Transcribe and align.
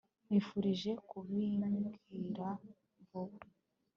nkwifurije 0.25 0.91
kubimbwira 1.07 1.89
vuba 2.03 2.47